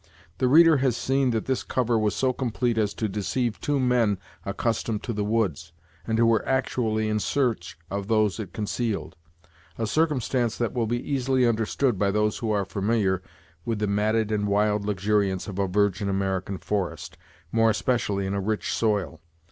The 0.39 0.47
reader 0.47 0.77
has 0.77 0.97
seen 0.97 1.29
that 1.29 1.45
this 1.45 1.61
cover 1.61 1.95
was 1.95 2.15
so 2.15 2.33
complete 2.33 2.79
as 2.79 2.95
to 2.95 3.07
deceive 3.07 3.61
two 3.61 3.79
men 3.79 4.17
accustomed 4.43 5.03
to 5.03 5.13
the 5.13 5.23
woods, 5.23 5.73
and 6.07 6.17
who 6.17 6.25
were 6.25 6.43
actually 6.47 7.07
in 7.07 7.19
search 7.19 7.77
of 7.91 8.07
those 8.07 8.39
it 8.39 8.51
concealed; 8.51 9.15
a 9.77 9.85
circumstance 9.85 10.57
that 10.57 10.73
will 10.73 10.87
be 10.87 11.07
easily 11.07 11.45
understood 11.45 11.99
by 11.99 12.09
those 12.09 12.39
who 12.39 12.49
are 12.49 12.65
familiar 12.65 13.21
with 13.63 13.77
the 13.77 13.85
matted 13.85 14.31
and 14.31 14.47
wild 14.47 14.85
luxuriance 14.85 15.47
of 15.47 15.59
a 15.59 15.67
virgin 15.67 16.09
American 16.09 16.57
forest, 16.57 17.15
more 17.51 17.69
especially 17.69 18.25
in 18.25 18.33
a 18.33 18.41
rich 18.41 18.73
soil. 18.73 19.21